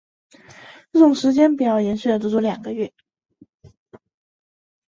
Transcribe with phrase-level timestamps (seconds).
[0.91, 2.91] 这种时间表延续了足足两个月。